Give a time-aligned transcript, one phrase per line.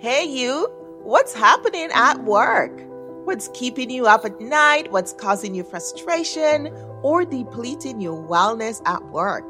[0.00, 0.66] Hey, you,
[1.02, 2.72] what's happening at work?
[3.26, 4.90] What's keeping you up at night?
[4.90, 6.68] What's causing you frustration
[7.02, 9.44] or depleting your wellness at work?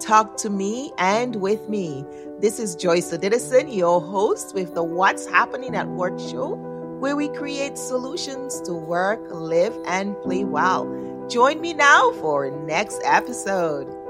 [0.00, 2.04] Talk to me and with me.
[2.40, 6.56] This is Joyce Odidison, your host with the What's Happening at Work show,
[6.98, 10.82] where we create solutions to work, live, and play well.
[11.28, 14.01] Join me now for next episode.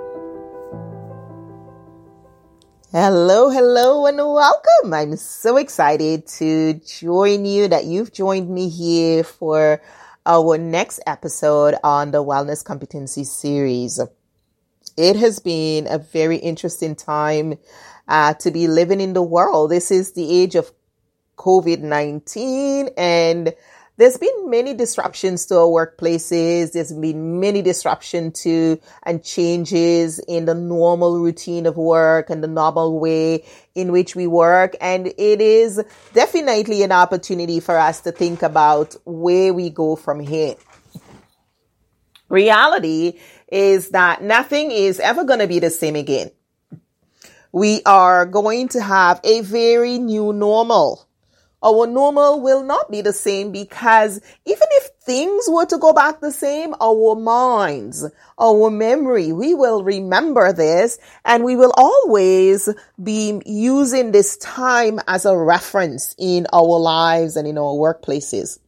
[2.95, 4.93] Hello, hello, and welcome.
[4.93, 9.81] I'm so excited to join you that you've joined me here for
[10.27, 13.99] our next episode on the Wellness Competency Series.
[14.99, 17.55] It has been a very interesting time
[18.09, 19.71] uh, to be living in the world.
[19.71, 20.71] This is the age of
[21.39, 23.55] COVID 19 and
[23.99, 26.73] there's been many disruptions to our workplaces.
[26.73, 32.49] There's been many disruption to and changes in the normal routine of work and the
[32.49, 34.77] normal way in which we work.
[34.81, 35.83] And it is
[36.15, 40.55] definitely an opportunity for us to think about where we go from here.
[42.31, 43.19] Reality
[43.49, 46.31] is that nothing is ever going to be the same again.
[47.53, 51.07] We are going to have a very new normal
[51.63, 56.21] our normal will not be the same because even if things were to go back
[56.21, 58.05] the same, our minds,
[58.39, 62.69] our memory, we will remember this and we will always
[63.03, 68.59] be using this time as a reference in our lives and in our workplaces.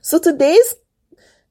[0.00, 0.74] So today's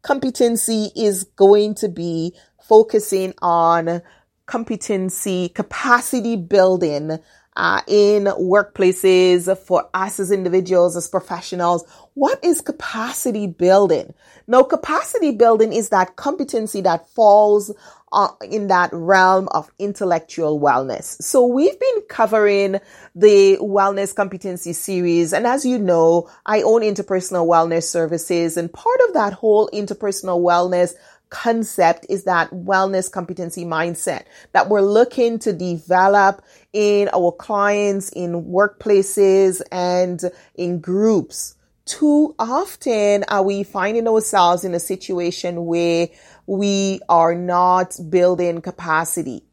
[0.01, 4.01] competency is going to be focusing on
[4.45, 7.19] competency, capacity building
[7.55, 11.83] uh, in workplaces for us as individuals, as professionals.
[12.13, 14.13] What is capacity building?
[14.47, 17.73] Now, capacity building is that competency that falls
[18.13, 21.21] uh, in that realm of intellectual wellness.
[21.21, 22.79] So we've been covering
[23.15, 25.31] the wellness competency series.
[25.33, 30.41] And as you know, I own interpersonal wellness services and part of that whole interpersonal
[30.41, 30.93] wellness
[31.31, 36.43] concept is that wellness competency mindset that we're looking to develop
[36.73, 40.21] in our clients, in workplaces and
[40.55, 41.55] in groups.
[41.85, 46.09] Too often are we finding ourselves in a situation where
[46.45, 49.43] we are not building capacity.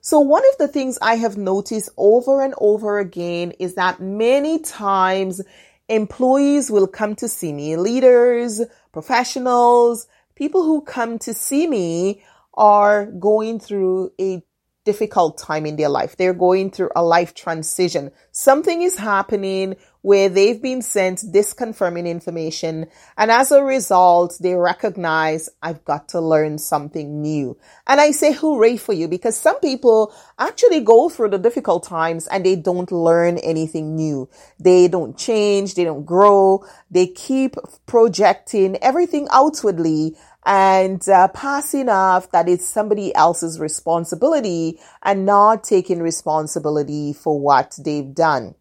[0.00, 4.58] So one of the things I have noticed over and over again is that many
[4.58, 5.40] times
[5.88, 8.60] employees will come to see me, leaders,
[8.92, 12.22] professionals, people who come to see me
[12.54, 14.42] are going through a
[14.84, 16.16] difficult time in their life.
[16.16, 18.10] They're going through a life transition.
[18.32, 22.86] Something is happening where they've been sent disconfirming information.
[23.16, 27.56] And as a result, they recognize I've got to learn something new.
[27.86, 32.26] And I say hooray for you because some people actually go through the difficult times
[32.26, 34.28] and they don't learn anything new.
[34.58, 35.76] They don't change.
[35.76, 36.66] They don't grow.
[36.90, 37.54] They keep
[37.86, 46.00] projecting everything outwardly and uh, passing off that it's somebody else's responsibility and not taking
[46.00, 48.54] responsibility for what they've done.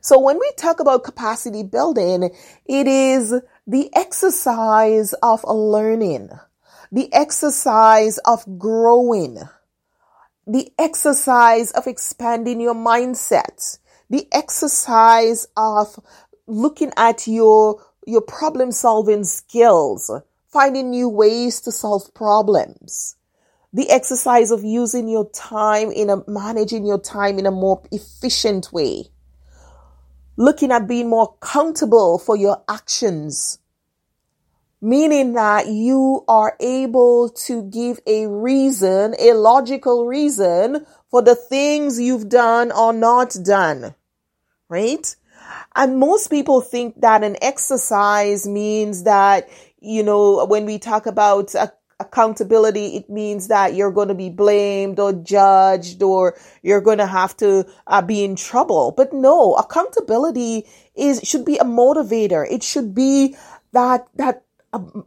[0.00, 2.34] So when we talk about capacity building,
[2.66, 3.32] it is
[3.66, 6.30] the exercise of learning,
[6.90, 9.38] the exercise of growing,
[10.44, 13.78] the exercise of expanding your mindset,
[14.10, 15.98] the exercise of
[16.48, 20.10] looking at your, your problem solving skills,
[20.52, 23.16] finding new ways to solve problems.
[23.72, 28.70] The exercise of using your time in a, managing your time in a more efficient
[28.70, 29.06] way.
[30.36, 33.58] Looking at being more accountable for your actions.
[34.82, 41.98] Meaning that you are able to give a reason, a logical reason for the things
[41.98, 43.94] you've done or not done.
[44.68, 45.16] Right?
[45.74, 49.48] And most people think that an exercise means that
[49.82, 51.54] you know, when we talk about
[51.98, 57.06] accountability, it means that you're going to be blamed or judged or you're going to
[57.06, 58.92] have to uh, be in trouble.
[58.96, 62.46] But no, accountability is, should be a motivator.
[62.48, 63.36] It should be
[63.72, 65.06] that, that, um,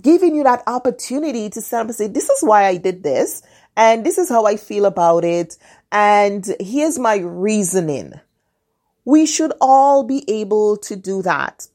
[0.00, 3.42] giving you that opportunity to stand up and say, this is why I did this.
[3.76, 5.56] And this is how I feel about it.
[5.90, 8.14] And here's my reasoning.
[9.04, 11.66] We should all be able to do that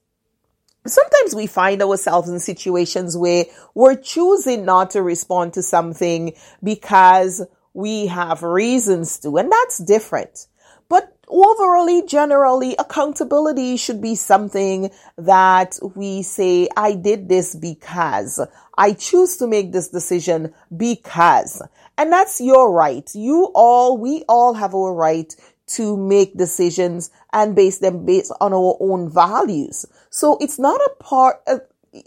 [0.86, 6.34] sometimes we find ourselves in situations where we're choosing not to respond to something
[6.64, 10.48] because we have reasons to, and that's different.
[10.88, 18.40] But overall, generally, accountability should be something that we say, I did this because
[18.78, 21.62] I choose to make this decision because,
[21.98, 23.10] and that's your right.
[23.16, 25.34] You all, we all have our right
[25.68, 29.86] to make decisions and base them based on our own values.
[30.10, 31.62] So it's not a part of,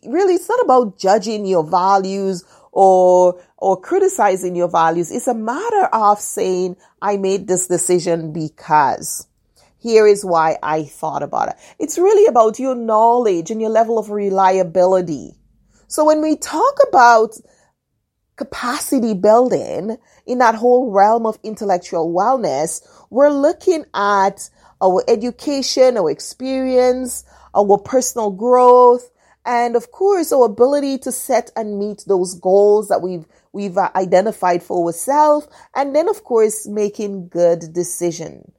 [0.07, 5.11] really, it's not about judging your values or, or criticizing your values.
[5.11, 9.27] It's a matter of saying, I made this decision because
[9.81, 11.57] here is why I thought about it.
[11.79, 15.35] It's really about your knowledge and your level of reliability.
[15.87, 17.37] So when we talk about
[18.39, 22.81] capacity building in that whole realm of intellectual wellness,
[23.11, 24.49] we're looking at
[24.81, 27.25] our education, our experience,
[27.55, 29.11] our personal growth,
[29.45, 33.91] and of course our ability to set and meet those goals that we've we've uh,
[33.97, 38.53] identified for ourselves and then of course making good decisions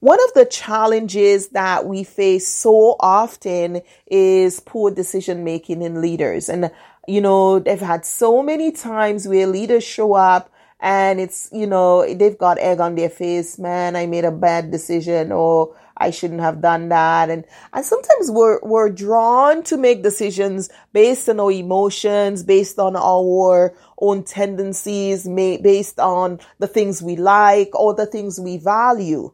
[0.00, 6.48] one of the challenges that we face so often is poor decision making in leaders.
[6.48, 6.70] And,
[7.08, 12.06] you know, they've had so many times where leaders show up and it's, you know,
[12.14, 13.58] they've got egg on their face.
[13.58, 17.30] Man, I made a bad decision or I shouldn't have done that.
[17.30, 22.94] And, and sometimes we're, we're drawn to make decisions based on our emotions, based on
[22.94, 29.32] our own tendencies, based on the things we like or the things we value.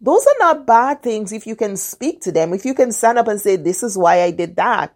[0.00, 3.18] Those are not bad things if you can speak to them, if you can stand
[3.18, 4.94] up and say, this is why I did that.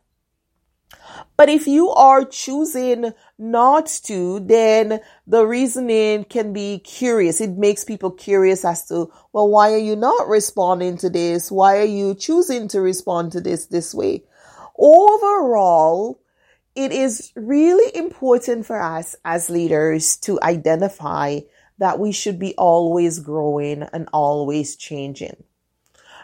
[1.36, 7.40] But if you are choosing not to, then the reasoning can be curious.
[7.40, 11.50] It makes people curious as to, well, why are you not responding to this?
[11.50, 14.22] Why are you choosing to respond to this this way?
[14.78, 16.20] Overall,
[16.76, 21.40] it is really important for us as leaders to identify
[21.78, 25.42] that we should be always growing and always changing.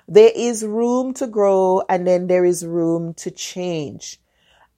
[0.07, 4.21] There is room to grow and then there is room to change.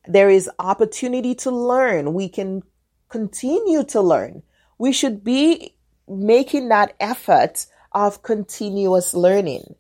[0.07, 2.15] There is opportunity to learn.
[2.15, 2.63] We can
[3.09, 4.43] continue to learn.
[4.79, 5.77] We should be
[6.09, 9.75] making that effort of continuous learning.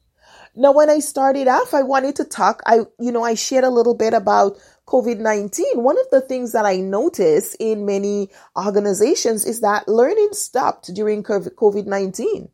[0.54, 3.70] Now, when I started off, I wanted to talk, I, you know, I shared a
[3.70, 9.46] little bit about COVID 19, one of the things that I noticed in many organizations
[9.46, 12.48] is that learning stopped during COVID 19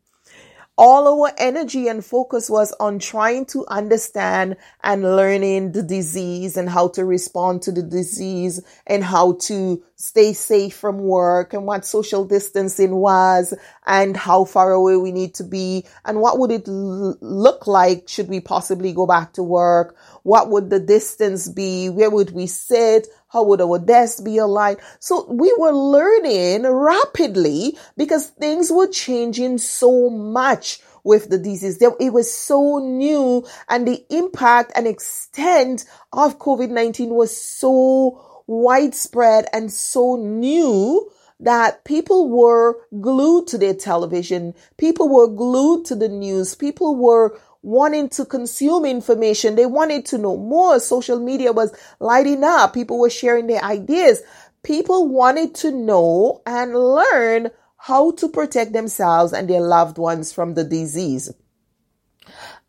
[0.79, 6.69] all our energy and focus was on trying to understand and learning the disease and
[6.69, 11.83] how to respond to the disease and how to stay safe from work and what
[11.83, 13.53] social distancing was
[13.85, 18.07] and how far away we need to be and what would it l- look like
[18.07, 19.97] should we possibly go back to work?
[20.23, 21.89] What would the distance be?
[21.89, 27.77] Where would we sit how would our desk be aligned so we were learning rapidly
[27.97, 31.81] because things were changing so much with the disease.
[31.81, 39.71] It was so new and the impact and extent of COVID-19 was so widespread and
[39.71, 41.11] so new
[41.41, 44.53] that people were glued to their television.
[44.77, 46.53] People were glued to the news.
[46.53, 49.55] People were wanting to consume information.
[49.55, 50.79] They wanted to know more.
[50.79, 52.73] Social media was lighting up.
[52.73, 54.21] People were sharing their ideas.
[54.63, 60.53] People wanted to know and learn how to protect themselves and their loved ones from
[60.53, 61.31] the disease.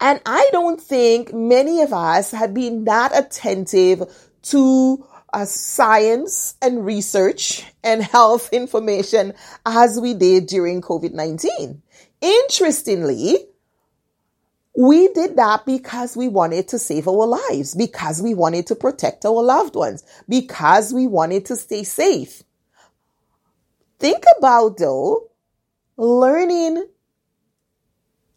[0.01, 4.03] And I don't think many of us have been that attentive
[4.43, 9.35] to uh, science and research and health information
[9.67, 11.81] as we did during COVID-19.
[12.21, 13.37] Interestingly,
[14.81, 19.27] we did that because we wanted to save our lives, because we wanted to protect
[19.27, 22.43] our loved ones, because we wanted to stay safe.
[23.99, 25.29] Think about though,
[25.99, 26.87] learning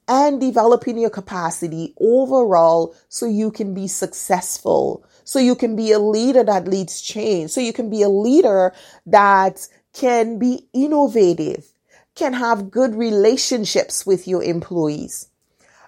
[0.06, 6.00] and developing your capacity overall so you can be successful, so you can be a
[6.00, 8.74] leader that leads change, so you can be a leader
[9.06, 11.72] that can be innovative,
[12.16, 15.30] can have good relationships with your employees.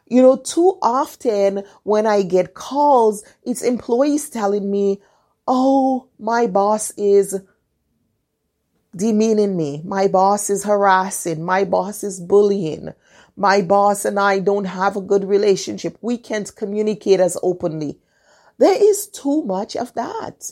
[0.08, 5.02] You know, too often when I get calls, it's employees telling me,
[5.48, 7.40] Oh, my boss is
[8.96, 9.82] demeaning me.
[9.84, 11.44] My boss is harassing.
[11.44, 12.94] My boss is bullying.
[13.36, 15.98] My boss and I don't have a good relationship.
[16.02, 18.00] We can't communicate as openly.
[18.58, 20.52] There is too much of that.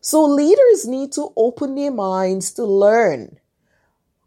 [0.00, 3.38] So leaders need to open their minds to learn.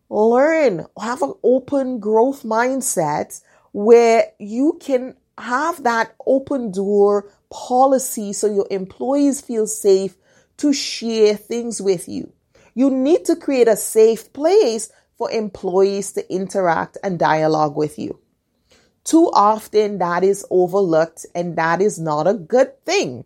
[0.09, 3.41] Learn, have an open growth mindset
[3.73, 10.15] where you can have that open door policy so your employees feel safe
[10.57, 12.31] to share things with you.
[12.75, 18.19] You need to create a safe place for employees to interact and dialogue with you.
[19.03, 23.25] Too often that is overlooked and that is not a good thing.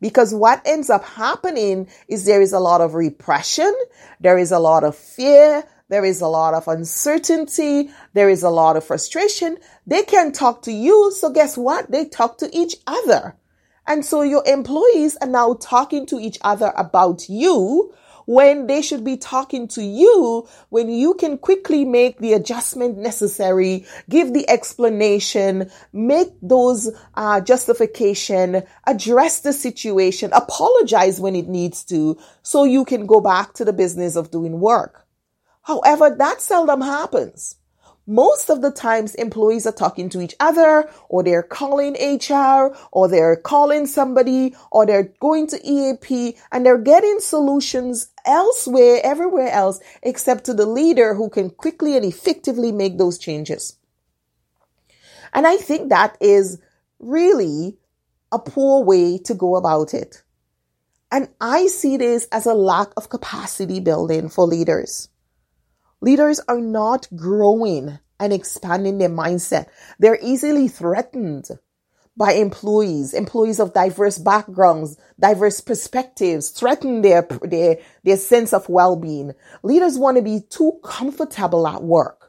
[0.00, 3.74] Because what ends up happening is there is a lot of repression,
[4.20, 8.50] there is a lot of fear, there is a lot of uncertainty, there is a
[8.50, 9.56] lot of frustration.
[9.86, 11.90] They can talk to you, so guess what?
[11.90, 13.36] They talk to each other.
[13.86, 17.94] And so your employees are now talking to each other about you
[18.26, 23.86] when they should be talking to you when you can quickly make the adjustment necessary,
[24.10, 32.18] give the explanation, make those uh, justification, address the situation, apologize when it needs to,
[32.42, 35.05] so you can go back to the business of doing work.
[35.66, 37.56] However, that seldom happens.
[38.06, 43.08] Most of the times employees are talking to each other or they're calling HR or
[43.08, 49.80] they're calling somebody or they're going to EAP and they're getting solutions elsewhere, everywhere else,
[50.04, 53.76] except to the leader who can quickly and effectively make those changes.
[55.34, 56.62] And I think that is
[57.00, 57.76] really
[58.30, 60.22] a poor way to go about it.
[61.10, 65.08] And I see this as a lack of capacity building for leaders.
[66.06, 69.66] Leaders are not growing and expanding their mindset.
[69.98, 71.48] They're easily threatened
[72.16, 79.32] by employees, employees of diverse backgrounds, diverse perspectives, threaten their, their, their sense of well-being.
[79.64, 82.25] Leaders want to be too comfortable at work.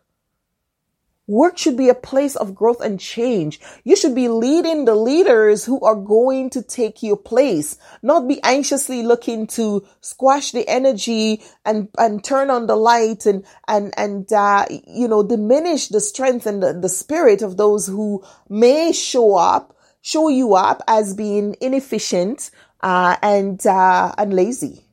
[1.27, 3.59] Work should be a place of growth and change.
[3.83, 8.41] You should be leading the leaders who are going to take your place, not be
[8.43, 14.31] anxiously looking to squash the energy and, and turn on the light and, and, and,
[14.31, 19.35] uh, you know, diminish the strength and the, the spirit of those who may show
[19.35, 24.85] up, show you up as being inefficient, uh, and, uh, and lazy.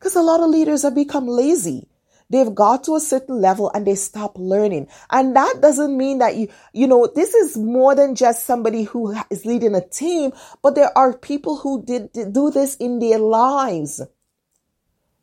[0.00, 1.86] Cause a lot of leaders have become lazy.
[2.32, 4.88] They've got to a certain level and they stop learning.
[5.10, 9.14] And that doesn't mean that you, you know, this is more than just somebody who
[9.28, 13.18] is leading a team, but there are people who did, did do this in their
[13.18, 14.00] lives.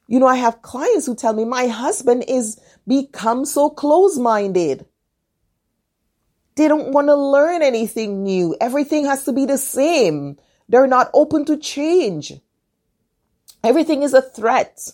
[0.07, 4.85] You know, I have clients who tell me my husband is become so close minded.
[6.57, 8.55] They don't want to learn anything new.
[8.61, 10.37] Everything has to be the same.
[10.67, 12.33] They're not open to change.
[13.63, 14.91] Everything is a threat.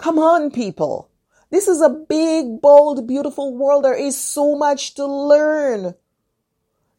[0.00, 1.10] Come on, people.
[1.50, 3.84] This is a big, bold, beautiful world.
[3.84, 5.94] There is so much to learn.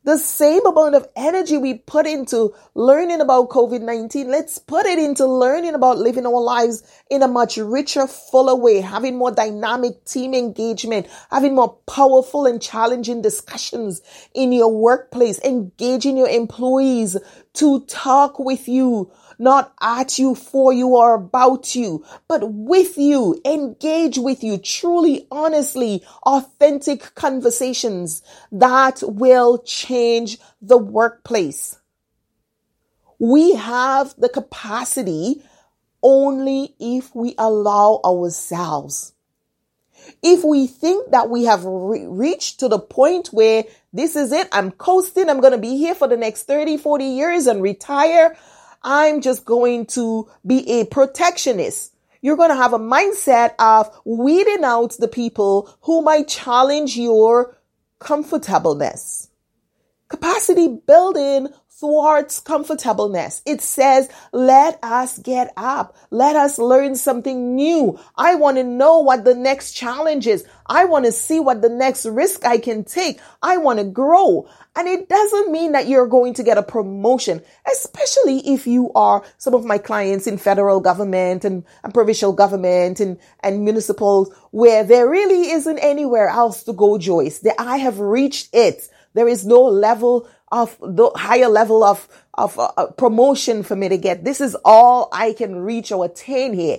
[0.03, 5.25] The same amount of energy we put into learning about COVID-19, let's put it into
[5.25, 10.36] learning about living our lives in a much richer, fuller way, having more dynamic team
[10.36, 14.01] engagement, having more powerful and challenging discussions
[14.36, 17.17] in your workplace, engaging your employees
[17.53, 23.41] to talk with you, not at you, for you, or about you, but with you,
[23.43, 28.21] engage with you, truly, honestly, authentic conversations
[28.51, 31.79] that will change the workplace.
[33.17, 35.43] We have the capacity
[36.03, 39.13] only if we allow ourselves.
[40.24, 44.48] If we think that we have re- reached to the point where this is it,
[44.51, 48.36] I'm coasting, I'm going to be here for the next 30, 40 years and retire,
[48.83, 51.93] I'm just going to be a protectionist.
[52.21, 57.57] You're going to have a mindset of weeding out the people who might challenge your
[58.00, 59.29] comfortableness.
[60.07, 61.47] Capacity building
[61.81, 63.41] thwarts comfortableness.
[63.45, 65.97] It says, let us get up.
[66.11, 68.00] Let us learn something new.
[68.15, 70.45] I want to know what the next challenge is.
[70.67, 73.19] I want to see what the next risk I can take.
[73.41, 74.47] I want to grow.
[74.75, 79.25] And it doesn't mean that you're going to get a promotion, especially if you are
[79.38, 84.83] some of my clients in federal government and, and provincial government and, and municipal where
[84.83, 87.39] there really isn't anywhere else to go, Joyce.
[87.39, 88.88] That I have reached it.
[89.13, 93.89] There is no level of the higher level of, of uh, uh, promotion for me
[93.89, 94.24] to get.
[94.24, 96.77] This is all I can reach or attain here.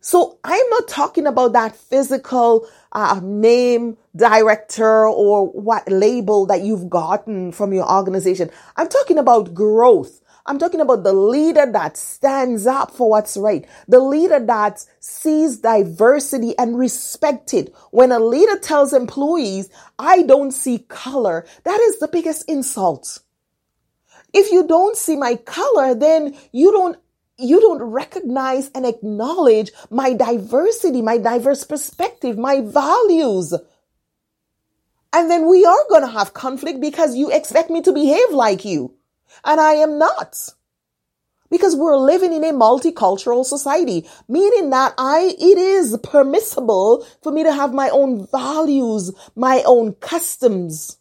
[0.00, 6.88] So I'm not talking about that physical uh, name, director, or what label that you've
[6.88, 8.50] gotten from your organization.
[8.76, 10.20] I'm talking about growth.
[10.46, 13.66] I'm talking about the leader that stands up for what's right.
[13.88, 17.74] The leader that sees diversity and respect it.
[17.90, 23.18] When a leader tells employees, I don't see color, that is the biggest insult.
[24.32, 26.98] If you don't see my color, then you don't
[27.38, 33.52] you don't recognize and acknowledge my diversity, my diverse perspective, my values.
[35.12, 38.64] And then we are going to have conflict because you expect me to behave like
[38.64, 38.94] you.
[39.44, 40.54] And I am not.
[41.48, 47.44] Because we're living in a multicultural society, meaning that I, it is permissible for me
[47.44, 50.98] to have my own values, my own customs,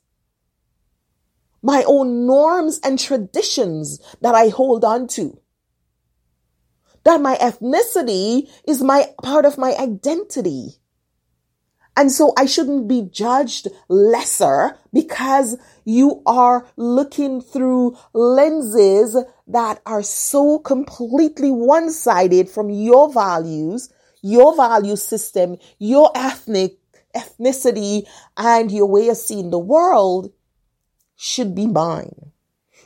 [1.63, 5.39] my own norms and traditions that I hold on to.
[7.05, 10.75] That my ethnicity is my part of my identity.
[11.97, 19.15] And so I shouldn't be judged lesser because you are looking through lenses
[19.47, 26.77] that are so completely one sided from your values, your value system, your ethnic
[27.15, 30.33] ethnicity, and your way of seeing the world
[31.15, 32.31] should be mine.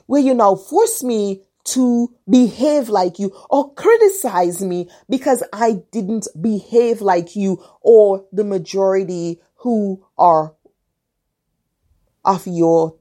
[0.05, 6.27] Where you now force me to behave like you or criticize me because I didn't
[6.39, 10.55] behave like you or the majority who are
[12.29, 12.95] of your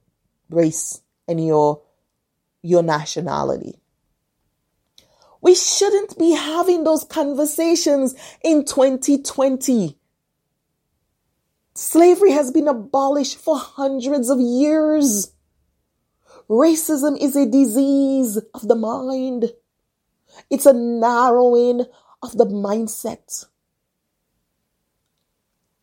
[0.49, 1.83] race and your
[2.63, 3.79] your nationality.
[5.43, 9.97] We shouldn't be having those conversations in 2020.
[11.75, 15.31] Slavery has been abolished for hundreds of years.
[16.49, 19.53] Racism is a disease of the mind.
[20.51, 21.85] It's a narrowing
[22.23, 23.47] of the mindset.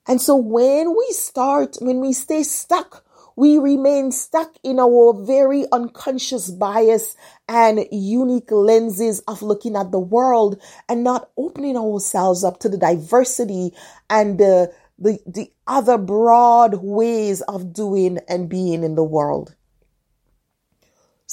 [0.07, 5.65] And so when we start, when we stay stuck, we remain stuck in our very
[5.71, 7.15] unconscious bias
[7.47, 12.77] and unique lenses of looking at the world and not opening ourselves up to the
[12.77, 13.71] diversity
[14.09, 19.53] and the the, the other broad ways of doing and being in the world.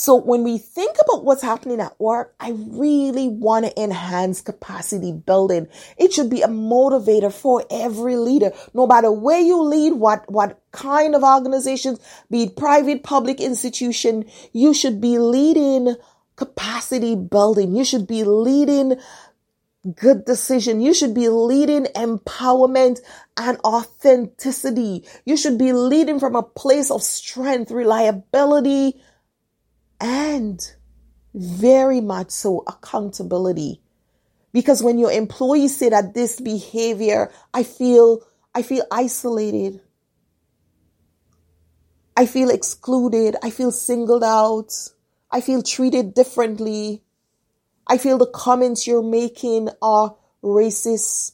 [0.03, 5.13] So when we think about what's happening at work, I really want to enhance capacity
[5.13, 5.69] building.
[5.97, 10.59] It should be a motivator for every leader, no matter where you lead, what, what
[10.73, 12.01] kind of organizations,
[12.33, 15.95] be it private, public institution, you should be leading
[16.35, 17.77] capacity building.
[17.77, 18.97] You should be leading
[19.95, 20.81] good decision.
[20.81, 22.99] You should be leading empowerment
[23.37, 25.05] and authenticity.
[25.25, 29.01] You should be leading from a place of strength, reliability,
[30.03, 30.61] and
[31.33, 33.81] very much so accountability.
[34.53, 39.81] Because when your employees say that this behavior, I feel, I feel isolated.
[42.17, 43.37] I feel excluded.
[43.43, 44.75] I feel singled out.
[45.31, 47.03] I feel treated differently.
[47.87, 51.33] I feel the comments you're making are racist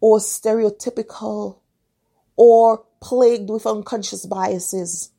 [0.00, 1.60] or stereotypical
[2.36, 5.10] or plagued with unconscious biases.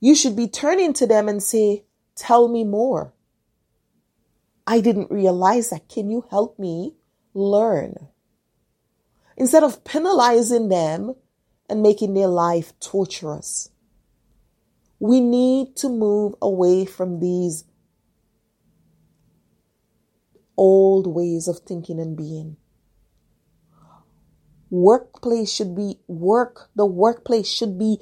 [0.00, 3.14] You should be turning to them and say, tell me more.
[4.66, 5.88] I didn't realize that.
[5.88, 6.94] Can you help me
[7.34, 8.08] learn?
[9.36, 11.14] Instead of penalizing them
[11.68, 13.70] and making their life torturous,
[14.98, 17.64] we need to move away from these
[20.56, 22.56] old ways of thinking and being.
[24.70, 26.70] Workplace should be work.
[26.74, 28.00] The workplace should be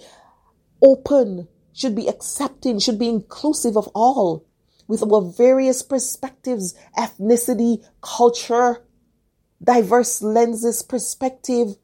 [0.80, 4.46] open, should be accepting, should be inclusive of all
[4.86, 8.84] with our various perspectives, ethnicity, culture,
[9.62, 11.76] diverse lenses, perspective,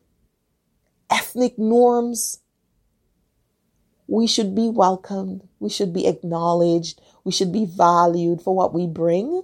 [1.11, 2.39] ethnic norms.
[4.07, 5.49] We should be welcomed.
[5.59, 7.01] We should be acknowledged.
[7.25, 9.43] We should be valued for what we bring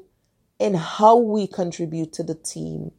[0.61, 2.93] and how we contribute to the team.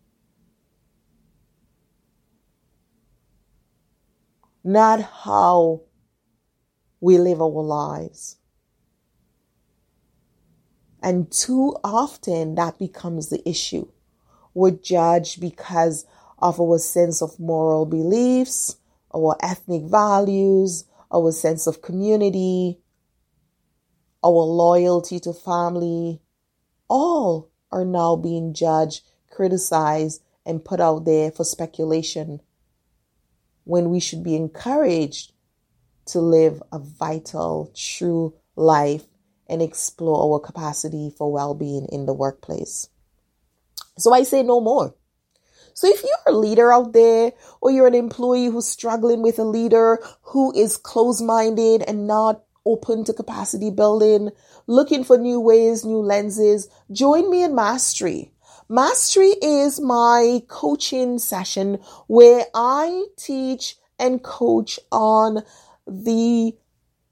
[4.64, 5.87] Not how
[7.00, 8.38] we live our lives.
[11.02, 13.88] And too often that becomes the issue.
[14.54, 16.06] We're judged because
[16.40, 18.78] of our sense of moral beliefs,
[19.14, 22.80] our ethnic values, our sense of community,
[24.24, 26.22] our loyalty to family,
[26.90, 32.40] all are now being judged, criticized, and put out there for speculation
[33.66, 35.34] when we should be encouraged
[36.08, 39.04] to live a vital, true life
[39.48, 42.90] and explore our capacity for well being in the workplace.
[43.98, 44.94] So I say no more.
[45.74, 49.44] So if you're a leader out there or you're an employee who's struggling with a
[49.44, 54.32] leader who is closed minded and not open to capacity building,
[54.66, 58.32] looking for new ways, new lenses, join me in Mastery.
[58.70, 65.44] Mastery is my coaching session where I teach and coach on
[65.88, 66.54] the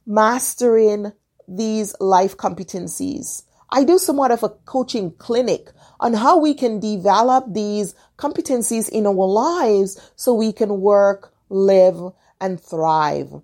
[0.05, 1.13] mastering
[1.47, 3.43] these life competencies.
[3.69, 9.07] I do somewhat of a coaching clinic on how we can develop these competencies in
[9.07, 11.99] our lives so we can work, live,
[12.39, 13.41] and thrive.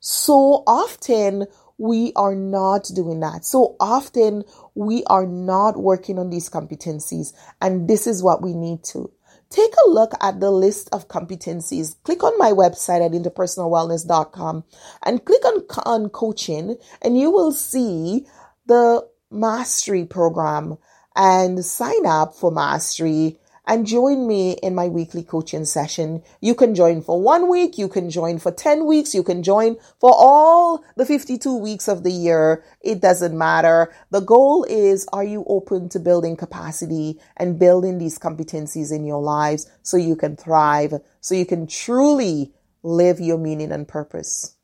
[0.00, 1.46] So often
[1.78, 3.44] we are not doing that.
[3.44, 7.32] So often we are not working on these competencies.
[7.60, 9.10] And this is what we need to.
[9.52, 11.94] Take a look at the list of competencies.
[12.04, 14.64] Click on my website at interpersonalwellness.com
[15.02, 18.26] and click on, on coaching and you will see
[18.64, 20.78] the mastery program
[21.14, 26.22] and sign up for mastery and join me in my weekly coaching session.
[26.40, 29.76] You can join for one week, you can join for 10 weeks, you can join
[30.00, 32.64] for all the 52 weeks of the year.
[32.80, 33.92] It doesn't matter.
[34.10, 39.22] The goal is are you open to building capacity and building these competencies in your
[39.22, 44.56] lives so you can thrive, so you can truly live your meaning and purpose?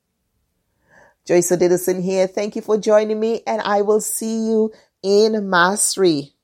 [1.24, 2.26] Joyce Odidison here.
[2.26, 6.37] Thank you for joining me, and I will see you in mastery.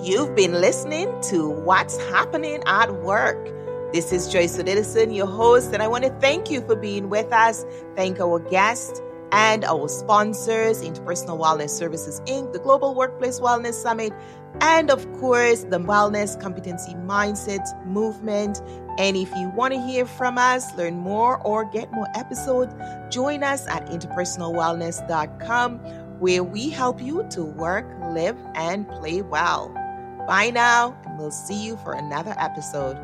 [0.00, 3.44] You've been listening to What's Happening at Work.
[3.92, 7.32] This is Joyce Odidison, your host, and I want to thank you for being with
[7.32, 7.66] us.
[7.96, 14.12] Thank our guests and our sponsors, Interpersonal Wellness Services Inc., the Global Workplace Wellness Summit,
[14.60, 18.62] and of course, the Wellness Competency Mindset Movement.
[18.98, 22.72] And if you want to hear from us, learn more, or get more episodes,
[23.12, 25.80] join us at interpersonalwellness.com,
[26.20, 29.74] where we help you to work, live, and play well.
[30.28, 32.98] Bye now, and we'll see you for another episode.